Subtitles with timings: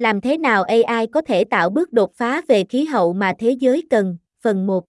[0.00, 3.50] Làm thế nào AI có thể tạo bước đột phá về khí hậu mà thế
[3.50, 4.16] giới cần?
[4.42, 4.84] Phần 1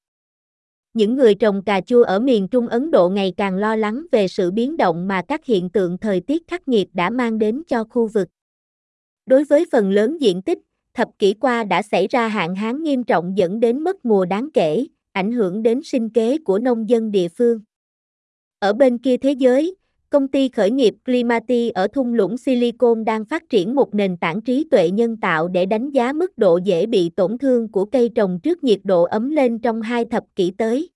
[0.93, 4.27] Những người trồng cà chua ở miền Trung Ấn Độ ngày càng lo lắng về
[4.27, 7.83] sự biến động mà các hiện tượng thời tiết khắc nghiệt đã mang đến cho
[7.83, 8.27] khu vực.
[9.25, 10.59] Đối với phần lớn diện tích,
[10.93, 14.49] thập kỷ qua đã xảy ra hạn hán nghiêm trọng dẫn đến mất mùa đáng
[14.53, 17.59] kể, ảnh hưởng đến sinh kế của nông dân địa phương.
[18.59, 19.75] Ở bên kia thế giới,
[20.11, 24.41] công ty khởi nghiệp Climati ở thung lũng Silicon đang phát triển một nền tảng
[24.41, 28.09] trí tuệ nhân tạo để đánh giá mức độ dễ bị tổn thương của cây
[28.15, 30.89] trồng trước nhiệt độ ấm lên trong hai thập kỷ tới.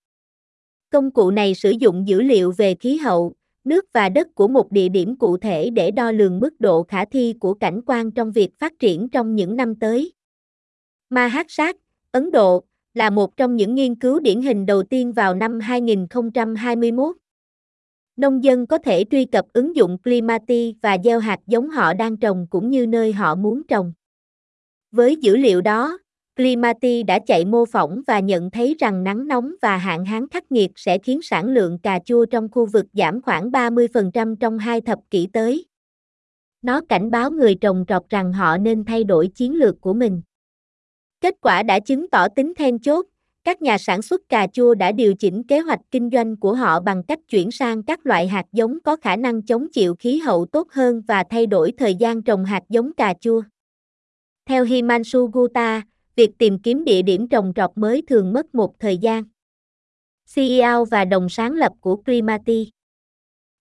[0.89, 4.71] Công cụ này sử dụng dữ liệu về khí hậu, nước và đất của một
[4.71, 8.31] địa điểm cụ thể để đo lường mức độ khả thi của cảnh quan trong
[8.31, 10.13] việc phát triển trong những năm tới.
[11.09, 11.75] Mahasat,
[12.11, 17.15] Ấn Độ, là một trong những nghiên cứu điển hình đầu tiên vào năm 2021.
[18.17, 22.17] Nông dân có thể truy cập ứng dụng Climati và gieo hạt giống họ đang
[22.17, 23.93] trồng cũng như nơi họ muốn trồng.
[24.91, 25.97] Với dữ liệu đó,
[26.35, 30.51] Climati đã chạy mô phỏng và nhận thấy rằng nắng nóng và hạn hán khắc
[30.51, 34.81] nghiệt sẽ khiến sản lượng cà chua trong khu vực giảm khoảng 30% trong hai
[34.81, 35.65] thập kỷ tới.
[36.61, 40.21] Nó cảnh báo người trồng trọt rằng họ nên thay đổi chiến lược của mình.
[41.21, 43.05] Kết quả đã chứng tỏ tính then chốt,
[43.45, 46.79] các nhà sản xuất cà chua đã điều chỉnh kế hoạch kinh doanh của họ
[46.79, 50.45] bằng cách chuyển sang các loại hạt giống có khả năng chống chịu khí hậu
[50.45, 53.41] tốt hơn và thay đổi thời gian trồng hạt giống cà chua.
[54.45, 55.81] Theo Himanshu Gupta,
[56.15, 59.23] việc tìm kiếm địa điểm trồng trọt mới thường mất một thời gian.
[60.35, 62.71] CEO và đồng sáng lập của Primati.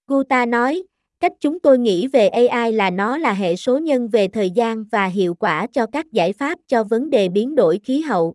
[0.07, 0.83] Guta nói,
[1.21, 4.85] cách chúng tôi nghĩ về AI là nó là hệ số nhân về thời gian
[4.85, 8.35] và hiệu quả cho các giải pháp cho vấn đề biến đổi khí hậu.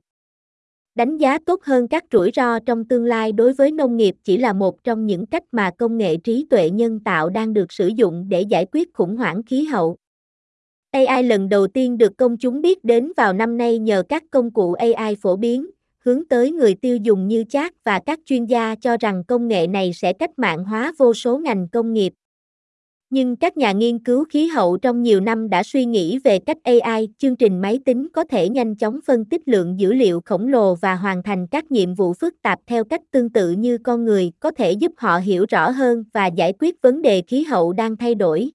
[1.00, 4.38] Đánh giá tốt hơn các rủi ro trong tương lai đối với nông nghiệp chỉ
[4.38, 7.88] là một trong những cách mà công nghệ trí tuệ nhân tạo đang được sử
[7.88, 9.98] dụng để giải quyết khủng hoảng khí hậu.
[10.92, 14.52] AI lần đầu tiên được công chúng biết đến vào năm nay nhờ các công
[14.52, 18.76] cụ AI phổ biến, hướng tới người tiêu dùng như chat và các chuyên gia
[18.76, 22.14] cho rằng công nghệ này sẽ cách mạng hóa vô số ngành công nghiệp.
[23.10, 26.58] Nhưng các nhà nghiên cứu khí hậu trong nhiều năm đã suy nghĩ về cách
[26.64, 30.48] AI, chương trình máy tính có thể nhanh chóng phân tích lượng dữ liệu khổng
[30.48, 34.06] lồ và hoàn thành các nhiệm vụ phức tạp theo cách tương tự như con
[34.06, 37.74] người, có thể giúp họ hiểu rõ hơn và giải quyết vấn đề khí hậu
[37.74, 38.50] đang thay đổi.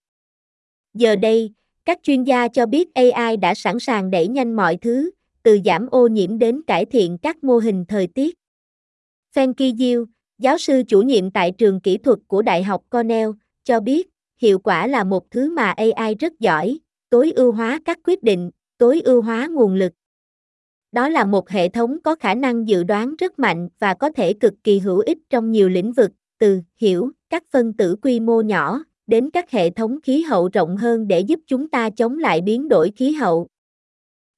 [0.94, 1.52] Giờ đây,
[1.84, 5.10] các chuyên gia cho biết AI đã sẵn sàng đẩy nhanh mọi thứ,
[5.42, 8.34] từ giảm ô nhiễm đến cải thiện các mô hình thời tiết.
[9.34, 10.06] Fenki Diêu,
[10.38, 13.30] giáo sư chủ nhiệm tại trường kỹ thuật của Đại học Cornell,
[13.64, 16.78] cho biết, hiệu quả là một thứ mà AI rất giỏi,
[17.10, 19.92] tối ưu hóa các quyết định, tối ưu hóa nguồn lực.
[20.92, 24.32] Đó là một hệ thống có khả năng dự đoán rất mạnh và có thể
[24.32, 28.40] cực kỳ hữu ích trong nhiều lĩnh vực, từ hiểu các phân tử quy mô
[28.40, 32.40] nhỏ đến các hệ thống khí hậu rộng hơn để giúp chúng ta chống lại
[32.40, 33.46] biến đổi khí hậu.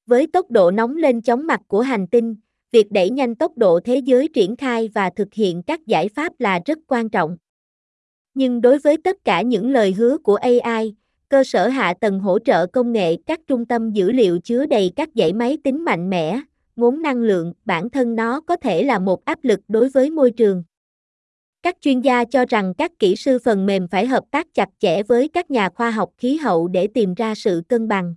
[0.05, 2.35] Với tốc độ nóng lên chóng mặt của hành tinh,
[2.71, 6.33] việc đẩy nhanh tốc độ thế giới triển khai và thực hiện các giải pháp
[6.39, 7.37] là rất quan trọng.
[8.37, 10.95] Nhưng đối với tất cả những lời hứa của AI,
[11.29, 14.91] cơ sở hạ tầng hỗ trợ công nghệ các trung tâm dữ liệu chứa đầy
[14.95, 16.41] các dãy máy tính mạnh mẽ,
[16.75, 20.31] ngốn năng lượng, bản thân nó có thể là một áp lực đối với môi
[20.31, 20.63] trường.
[21.63, 25.03] Các chuyên gia cho rằng các kỹ sư phần mềm phải hợp tác chặt chẽ
[25.03, 28.15] với các nhà khoa học khí hậu để tìm ra sự cân bằng.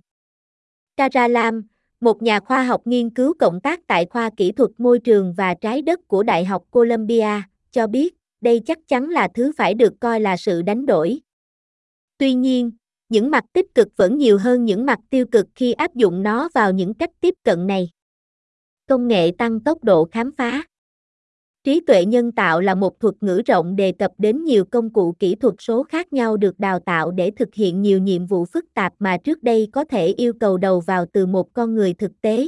[0.95, 1.67] Tara Lam,
[2.01, 5.53] một nhà khoa học nghiên cứu cộng tác tại khoa kỹ thuật môi trường và
[5.53, 9.93] trái đất của Đại học Columbia, cho biết, đây chắc chắn là thứ phải được
[9.99, 11.19] coi là sự đánh đổi.
[12.17, 12.71] Tuy nhiên,
[13.09, 16.49] những mặt tích cực vẫn nhiều hơn những mặt tiêu cực khi áp dụng nó
[16.53, 17.89] vào những cách tiếp cận này.
[18.87, 20.63] Công nghệ tăng tốc độ khám phá
[21.63, 25.15] Trí tuệ nhân tạo là một thuật ngữ rộng đề cập đến nhiều công cụ
[25.19, 28.65] kỹ thuật số khác nhau được đào tạo để thực hiện nhiều nhiệm vụ phức
[28.73, 32.11] tạp mà trước đây có thể yêu cầu đầu vào từ một con người thực
[32.21, 32.47] tế.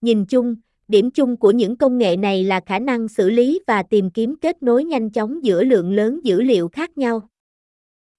[0.00, 0.56] Nhìn chung,
[0.88, 4.36] điểm chung của những công nghệ này là khả năng xử lý và tìm kiếm
[4.36, 7.20] kết nối nhanh chóng giữa lượng lớn dữ liệu khác nhau.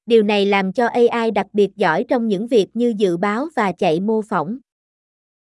[0.05, 3.71] Điều này làm cho AI đặc biệt giỏi trong những việc như dự báo và
[3.71, 4.57] chạy mô phỏng.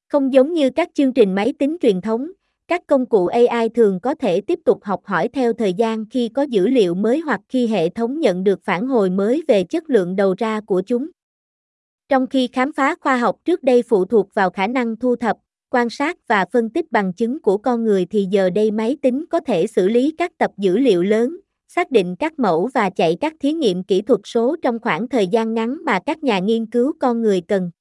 [0.07, 2.31] Không giống như các chương trình máy tính truyền thống,
[2.67, 6.29] các công cụ AI thường có thể tiếp tục học hỏi theo thời gian khi
[6.29, 9.89] có dữ liệu mới hoặc khi hệ thống nhận được phản hồi mới về chất
[9.89, 11.07] lượng đầu ra của chúng.
[12.09, 15.37] Trong khi khám phá khoa học trước đây phụ thuộc vào khả năng thu thập,
[15.69, 19.25] quan sát và phân tích bằng chứng của con người thì giờ đây máy tính
[19.29, 21.37] có thể xử lý các tập dữ liệu lớn,
[21.67, 25.27] xác định các mẫu và chạy các thí nghiệm kỹ thuật số trong khoảng thời
[25.27, 27.71] gian ngắn mà các nhà nghiên cứu con người cần.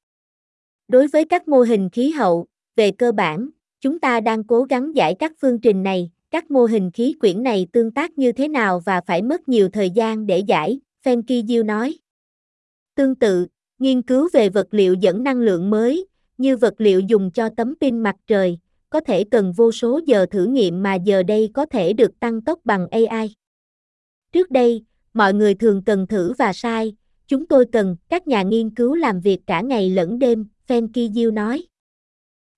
[0.88, 2.46] Đối với các mô hình khí hậu,
[2.76, 3.50] về cơ bản,
[3.80, 7.42] Chúng ta đang cố gắng giải các phương trình này, các mô hình khí quyển
[7.42, 11.46] này tương tác như thế nào và phải mất nhiều thời gian để giải, Fenki
[11.46, 11.94] Diêu nói.
[12.94, 13.46] Tương tự,
[13.78, 16.06] Nghiên cứu về vật liệu dẫn năng lượng mới,
[16.38, 18.58] như vật liệu dùng cho tấm pin mặt trời,
[18.90, 22.40] có thể cần vô số giờ thử nghiệm mà giờ đây có thể được tăng
[22.40, 23.34] tốc bằng AI.
[24.32, 24.84] Trước đây,
[25.14, 26.96] mọi người thường cần thử và sai,
[27.28, 31.30] chúng tôi cần các nhà nghiên cứu làm việc cả ngày lẫn đêm, Fenki Diêu
[31.30, 31.66] nói.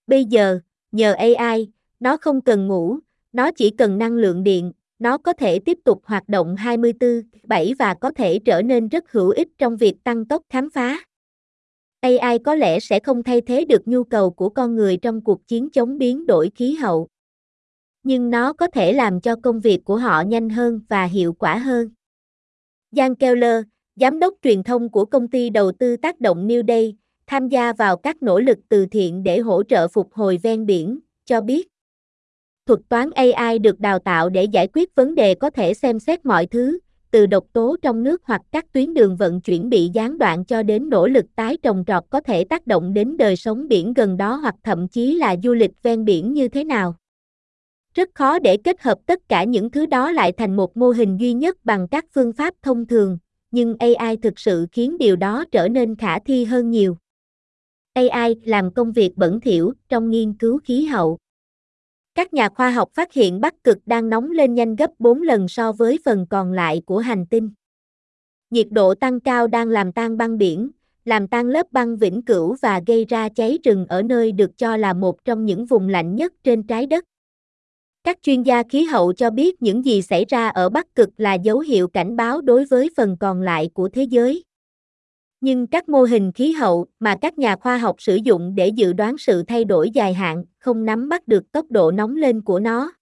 [0.06, 0.60] Bây giờ,
[0.92, 1.70] nhờ AI,
[2.00, 2.98] nó không cần ngủ,
[3.32, 7.94] nó chỉ cần năng lượng điện, nó có thể tiếp tục hoạt động 24/7 và
[7.94, 10.98] có thể trở nên rất hữu ích trong việc tăng tốc khám phá.
[12.00, 15.46] AI có lẽ sẽ không thay thế được nhu cầu của con người trong cuộc
[15.46, 17.08] chiến chống biến đổi khí hậu.
[18.02, 21.58] Nhưng nó có thể làm cho công việc của họ nhanh hơn và hiệu quả
[21.58, 21.90] hơn.
[22.92, 23.62] Jan Keller,
[23.96, 26.96] giám đốc truyền thông của công ty đầu tư tác động New Day,
[27.26, 30.98] tham gia vào các nỗ lực từ thiện để hỗ trợ phục hồi ven biển,
[31.24, 31.68] cho biết.
[32.66, 36.26] Thuật toán AI được đào tạo để giải quyết vấn đề có thể xem xét
[36.26, 36.78] mọi thứ,
[37.10, 40.62] từ độc tố trong nước hoặc các tuyến đường vận chuyển bị gián đoạn cho
[40.62, 44.16] đến nỗ lực tái trồng trọt có thể tác động đến đời sống biển gần
[44.16, 46.94] đó hoặc thậm chí là du lịch ven biển như thế nào.
[47.94, 51.20] Rất khó để kết hợp tất cả những thứ đó lại thành một mô hình
[51.20, 53.18] duy nhất bằng các phương pháp thông thường,
[53.50, 56.96] nhưng AI thực sự khiến điều đó trở nên khả thi hơn nhiều.
[57.92, 61.18] AI làm công việc bẩn thỉu trong nghiên cứu khí hậu.
[62.18, 65.48] Các nhà khoa học phát hiện Bắc Cực đang nóng lên nhanh gấp 4 lần
[65.48, 67.50] so với phần còn lại của hành tinh.
[68.50, 70.70] Nhiệt độ tăng cao đang làm tan băng biển,
[71.04, 74.76] làm tan lớp băng vĩnh cửu và gây ra cháy rừng ở nơi được cho
[74.76, 77.04] là một trong những vùng lạnh nhất trên trái đất.
[78.04, 81.34] Các chuyên gia khí hậu cho biết những gì xảy ra ở Bắc Cực là
[81.34, 84.44] dấu hiệu cảnh báo đối với phần còn lại của thế giới.
[85.40, 88.92] Nhưng các mô hình khí hậu mà các nhà khoa học sử dụng để dự
[88.92, 92.60] đoán sự thay đổi dài hạn không nắm bắt được tốc độ nóng lên của
[92.60, 92.92] nó.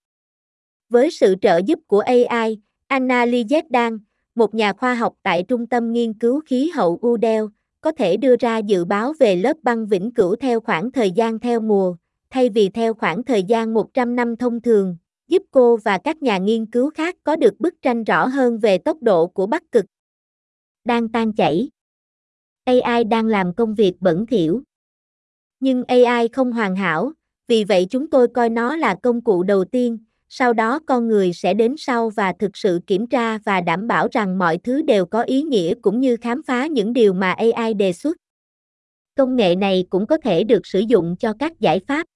[0.88, 3.98] Với sự trợ giúp của AI, Anna Lizetdan,
[4.34, 7.44] một nhà khoa học tại Trung tâm Nghiên cứu Khí hậu UDEL,
[7.80, 11.38] có thể đưa ra dự báo về lớp băng vĩnh cửu theo khoảng thời gian
[11.38, 11.96] theo mùa,
[12.30, 14.96] thay vì theo khoảng thời gian 100 năm thông thường,
[15.28, 18.78] giúp cô và các nhà nghiên cứu khác có được bức tranh rõ hơn về
[18.78, 19.84] tốc độ của Bắc Cực.
[20.84, 21.68] Đang tan chảy
[22.66, 24.62] AI đang làm công việc bẩn thỉu.
[25.60, 27.12] Nhưng AI không hoàn hảo,
[27.48, 29.98] vì vậy chúng tôi coi nó là công cụ đầu tiên,
[30.28, 34.08] sau đó con người sẽ đến sau và thực sự kiểm tra và đảm bảo
[34.12, 37.74] rằng mọi thứ đều có ý nghĩa cũng như khám phá những điều mà AI
[37.74, 38.16] đề xuất.
[39.16, 42.06] Công nghệ này cũng có thể được sử dụng cho các giải pháp.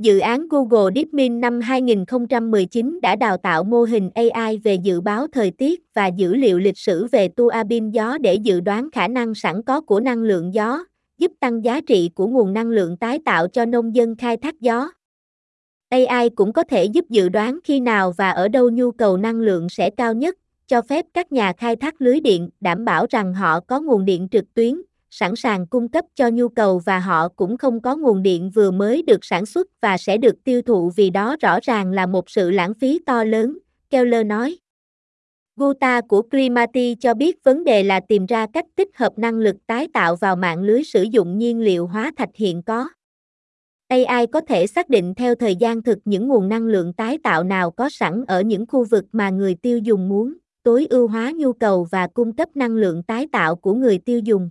[0.00, 5.26] Dự án Google DeepMind năm 2019 đã đào tạo mô hình AI về dự báo
[5.32, 9.08] thời tiết và dữ liệu lịch sử về tua bin gió để dự đoán khả
[9.08, 10.84] năng sẵn có của năng lượng gió,
[11.18, 14.60] giúp tăng giá trị của nguồn năng lượng tái tạo cho nông dân khai thác
[14.60, 14.90] gió.
[15.88, 19.40] AI cũng có thể giúp dự đoán khi nào và ở đâu nhu cầu năng
[19.40, 20.36] lượng sẽ cao nhất,
[20.66, 24.28] cho phép các nhà khai thác lưới điện đảm bảo rằng họ có nguồn điện
[24.30, 28.22] trực tuyến, sẵn sàng cung cấp cho nhu cầu và họ cũng không có nguồn
[28.22, 31.90] điện vừa mới được sản xuất và sẽ được tiêu thụ vì đó rõ ràng
[31.90, 33.58] là một sự lãng phí to lớn,
[33.90, 34.58] Keller nói.
[35.56, 39.56] Guta của Climati cho biết vấn đề là tìm ra cách tích hợp năng lực
[39.66, 42.88] tái tạo vào mạng lưới sử dụng nhiên liệu hóa thạch hiện có.
[43.88, 47.44] AI có thể xác định theo thời gian thực những nguồn năng lượng tái tạo
[47.44, 51.32] nào có sẵn ở những khu vực mà người tiêu dùng muốn, tối ưu hóa
[51.36, 54.50] nhu cầu và cung cấp năng lượng tái tạo của người tiêu dùng.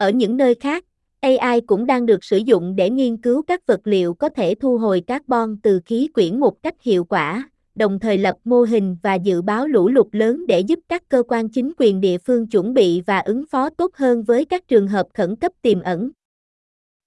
[0.00, 0.84] Ở những nơi khác,
[1.20, 4.78] AI cũng đang được sử dụng để nghiên cứu các vật liệu có thể thu
[4.78, 9.14] hồi carbon từ khí quyển một cách hiệu quả, đồng thời lập mô hình và
[9.14, 12.74] dự báo lũ lụt lớn để giúp các cơ quan chính quyền địa phương chuẩn
[12.74, 16.10] bị và ứng phó tốt hơn với các trường hợp khẩn cấp tiềm ẩn.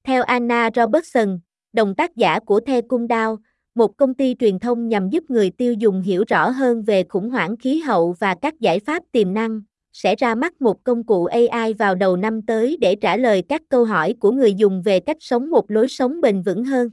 [0.08, 1.40] Theo Anna Robertson,
[1.74, 3.38] đồng tác giả của The Cung Đao,
[3.76, 7.30] một công ty truyền thông nhằm giúp người tiêu dùng hiểu rõ hơn về khủng
[7.30, 9.62] hoảng khí hậu và các giải pháp tiềm năng,
[9.94, 13.62] sẽ ra mắt một công cụ AI vào đầu năm tới để trả lời các
[13.70, 16.90] câu hỏi của người dùng về cách sống một lối sống bền vững hơn.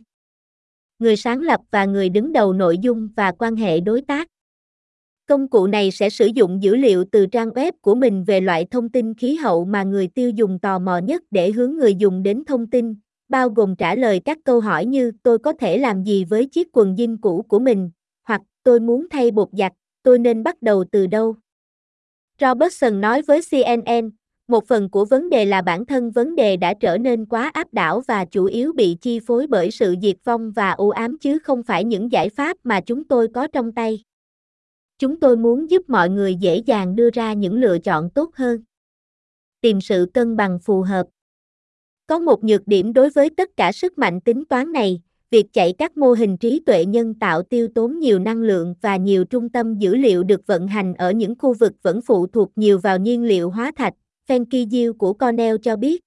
[0.99, 4.29] Người sáng lập và người đứng đầu nội dung và quan hệ đối tác.
[5.27, 8.67] Công cụ này sẽ sử dụng dữ liệu từ trang web của mình về loại
[8.71, 12.23] thông tin khí hậu mà người tiêu dùng tò mò nhất để hướng người dùng
[12.23, 12.95] đến thông tin,
[13.29, 16.69] bao gồm trả lời các câu hỏi như tôi có thể làm gì với chiếc
[16.73, 17.91] quần jean cũ của mình,
[18.29, 21.37] hoặc tôi muốn thay bột giặt, tôi nên bắt đầu từ đâu.
[22.41, 24.11] Robertson nói với CNN,
[24.49, 27.75] một phần của vấn đề là bản thân vấn đề đã trở nên quá áp
[27.75, 31.39] đảo và chủ yếu bị chi phối bởi sự diệt vong và u ám chứ
[31.39, 34.05] không phải những giải pháp mà chúng tôi có trong tay.
[34.99, 38.63] Chúng tôi muốn giúp mọi người dễ dàng đưa ra những lựa chọn tốt hơn.
[39.61, 41.07] Tìm sự cân bằng phù hợp.
[42.07, 45.73] Có một nhược điểm đối với tất cả sức mạnh tính toán này, việc chạy
[45.79, 49.49] các mô hình trí tuệ nhân tạo tiêu tốn nhiều năng lượng và nhiều trung
[49.49, 52.99] tâm dữ liệu được vận hành ở những khu vực vẫn phụ thuộc nhiều vào
[52.99, 53.95] nhiên liệu hóa thạch,
[54.29, 56.01] Fenki Diêu của Cornell cho biết.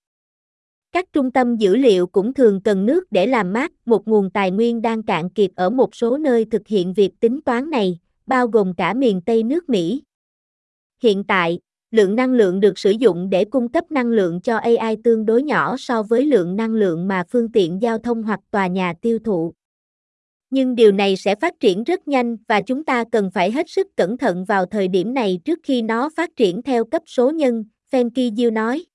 [0.92, 4.52] Các trung tâm dữ liệu cũng thường cần nước để làm mát, một nguồn tài
[4.52, 8.48] nguyên đang cạn kiệt ở một số nơi thực hiện việc tính toán này, bao
[8.48, 10.02] gồm cả miền Tây nước Mỹ.
[11.04, 11.60] Hiện tại,
[11.94, 15.44] lượng năng lượng được sử dụng để cung cấp năng lượng cho AI tương đối
[15.44, 19.20] nhỏ so với lượng năng lượng mà phương tiện giao thông hoặc tòa nhà tiêu
[19.24, 19.54] thụ.
[20.50, 23.88] Nhưng điều này sẽ phát triển rất nhanh và chúng ta cần phải hết sức
[23.96, 27.66] cẩn thận vào thời điểm này trước khi nó phát triển theo cấp số nhân,
[27.92, 28.86] Fenki Diêu nói.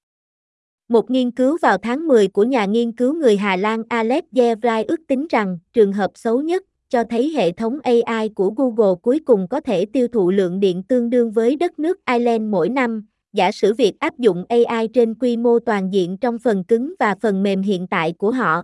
[0.88, 4.84] Một nghiên cứu vào tháng 10 của nhà nghiên cứu người Hà Lan Alex Jevrai
[4.88, 9.20] ước tính rằng trường hợp xấu nhất cho thấy hệ thống AI của Google cuối
[9.24, 13.06] cùng có thể tiêu thụ lượng điện tương đương với đất nước Ireland mỗi năm,
[13.32, 17.14] giả sử việc áp dụng AI trên quy mô toàn diện trong phần cứng và
[17.22, 18.62] phần mềm hiện tại của họ.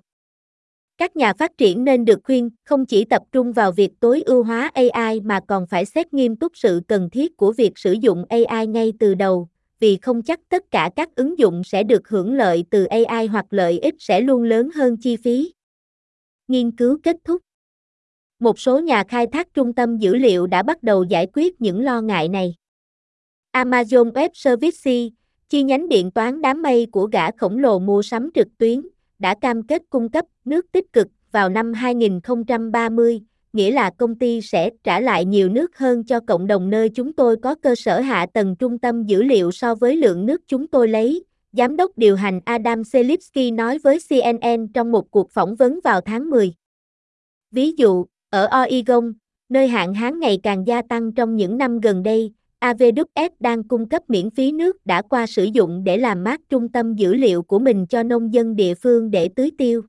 [0.98, 4.42] Các nhà phát triển nên được khuyên không chỉ tập trung vào việc tối ưu
[4.42, 8.24] hóa AI mà còn phải xét nghiêm túc sự cần thiết của việc sử dụng
[8.28, 9.48] AI ngay từ đầu,
[9.80, 13.46] vì không chắc tất cả các ứng dụng sẽ được hưởng lợi từ AI hoặc
[13.50, 15.52] lợi ích sẽ luôn lớn hơn chi phí.
[16.48, 17.42] Nghiên cứu kết thúc
[18.44, 21.84] một số nhà khai thác trung tâm dữ liệu đã bắt đầu giải quyết những
[21.84, 22.54] lo ngại này.
[23.52, 25.12] Amazon Web Services,
[25.48, 28.82] chi nhánh điện toán đám mây của gã khổng lồ mua sắm trực tuyến,
[29.18, 33.20] đã cam kết cung cấp nước tích cực vào năm 2030,
[33.52, 37.12] nghĩa là công ty sẽ trả lại nhiều nước hơn cho cộng đồng nơi chúng
[37.12, 40.66] tôi có cơ sở hạ tầng trung tâm dữ liệu so với lượng nước chúng
[40.66, 45.54] tôi lấy, Giám đốc điều hành Adam Selipsky nói với CNN trong một cuộc phỏng
[45.54, 46.54] vấn vào tháng 10.
[47.50, 49.12] Ví dụ, ở Oregon,
[49.48, 53.88] nơi hạn hán ngày càng gia tăng trong những năm gần đây, AWS đang cung
[53.88, 57.42] cấp miễn phí nước đã qua sử dụng để làm mát trung tâm dữ liệu
[57.42, 59.82] của mình cho nông dân địa phương để tưới tiêu.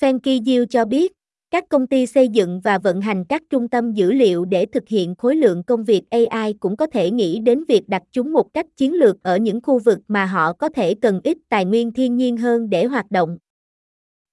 [0.00, 1.12] Fenki Diêu cho biết,
[1.50, 4.88] các công ty xây dựng và vận hành các trung tâm dữ liệu để thực
[4.88, 8.54] hiện khối lượng công việc AI cũng có thể nghĩ đến việc đặt chúng một
[8.54, 11.92] cách chiến lược ở những khu vực mà họ có thể cần ít tài nguyên
[11.92, 13.38] thiên nhiên hơn để hoạt động.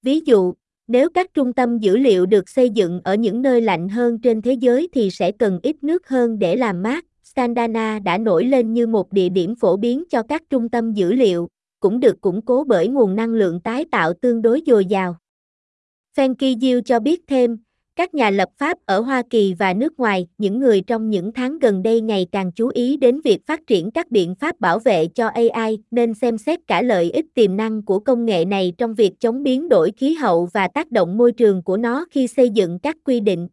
[0.02, 0.54] Ví dụ,
[0.88, 4.42] nếu các trung tâm dữ liệu được xây dựng ở những nơi lạnh hơn trên
[4.42, 7.06] thế giới thì sẽ cần ít nước hơn để làm mát.
[7.24, 11.12] Sandana đã nổi lên như một địa điểm phổ biến cho các trung tâm dữ
[11.14, 11.48] liệu,
[11.80, 15.18] cũng được củng cố bởi nguồn năng lượng tái tạo tương đối dồi dào.
[16.18, 17.58] Fenki Diêu cho biết thêm,
[17.96, 21.60] các nhà lập pháp ở Hoa Kỳ và nước ngoài, những người trong những tháng
[21.60, 25.08] gần đây ngày càng chú ý đến việc phát triển các biện pháp bảo vệ
[25.08, 28.94] cho AI, nên xem xét cả lợi ích tiềm năng của công nghệ này trong
[28.94, 32.50] việc chống biến đổi khí hậu và tác động môi trường của nó khi xây
[32.50, 33.48] dựng các quy định.